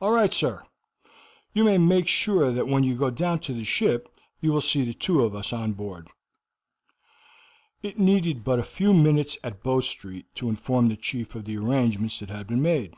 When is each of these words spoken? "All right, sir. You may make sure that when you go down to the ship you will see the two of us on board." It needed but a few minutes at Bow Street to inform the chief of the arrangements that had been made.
"All 0.00 0.10
right, 0.12 0.32
sir. 0.32 0.62
You 1.52 1.64
may 1.64 1.76
make 1.76 2.06
sure 2.08 2.50
that 2.50 2.66
when 2.66 2.82
you 2.82 2.94
go 2.94 3.10
down 3.10 3.40
to 3.40 3.52
the 3.52 3.62
ship 3.64 4.08
you 4.40 4.52
will 4.52 4.62
see 4.62 4.84
the 4.84 4.94
two 4.94 5.22
of 5.22 5.34
us 5.34 5.52
on 5.52 5.74
board." 5.74 6.08
It 7.82 7.98
needed 7.98 8.42
but 8.42 8.58
a 8.58 8.64
few 8.64 8.94
minutes 8.94 9.36
at 9.44 9.62
Bow 9.62 9.80
Street 9.80 10.34
to 10.36 10.48
inform 10.48 10.86
the 10.88 10.96
chief 10.96 11.34
of 11.34 11.44
the 11.44 11.58
arrangements 11.58 12.20
that 12.20 12.30
had 12.30 12.46
been 12.46 12.62
made. 12.62 12.94